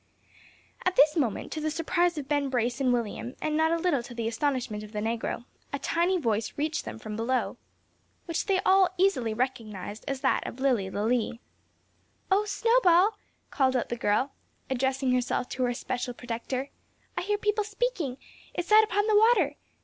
At 0.83 0.95
this 0.95 1.15
moment, 1.15 1.51
to 1.51 1.61
the 1.61 1.69
surprise 1.69 2.17
of 2.17 2.27
Ben 2.27 2.49
Brace 2.49 2.81
and 2.81 2.91
William, 2.91 3.35
and 3.39 3.55
not 3.55 3.71
a 3.71 3.77
little 3.77 4.01
to 4.01 4.15
the 4.15 4.27
astonishment 4.27 4.81
of 4.81 4.93
the 4.93 4.99
negro, 4.99 5.45
a 5.71 5.77
tiny 5.77 6.17
voice 6.17 6.53
reached 6.57 6.85
them 6.85 6.97
from 6.97 7.15
below, 7.15 7.57
which 8.25 8.47
they 8.47 8.59
all 8.61 8.89
easily 8.97 9.31
recognised 9.31 10.03
as 10.07 10.21
that 10.21 10.47
of 10.47 10.59
Lilly 10.59 10.89
Lalee. 10.89 11.39
"O 12.31 12.45
Snowball," 12.45 13.11
called 13.51 13.75
out 13.75 13.89
the 13.89 13.95
girl, 13.95 14.31
addressing 14.71 15.11
herself 15.11 15.47
to 15.49 15.61
her 15.61 15.69
especial 15.69 16.15
protector, 16.15 16.71
"I 17.15 17.21
hear 17.21 17.37
people 17.37 17.63
speaking. 17.63 18.17
It's 18.55 18.71
out 18.71 18.83
upon 18.83 19.05
the 19.05 19.15
water. 19.15 19.53